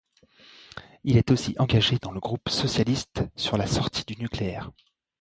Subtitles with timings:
[1.03, 4.71] Il est aussi engagé dans le groupe socialiste sur la sortie du nucléaire.